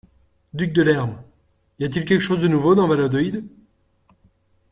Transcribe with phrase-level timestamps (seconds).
[0.55, 1.21] Duc de Lerme,
[1.77, 3.45] y a-t-il quelque chose de nouveau dans Valladolid?